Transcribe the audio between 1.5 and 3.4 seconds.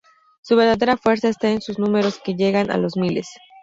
en sus números, que llegan a los miles.